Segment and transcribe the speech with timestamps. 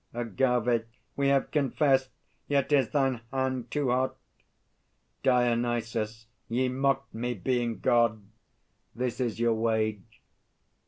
[0.15, 0.85] AGAVE.
[1.15, 2.09] We have confessed.
[2.47, 4.15] Yet is thine hand too hot.
[5.21, 6.25] DIONYSUS.
[6.49, 8.23] Ye mocked me, being God;
[8.95, 10.23] this is your wage.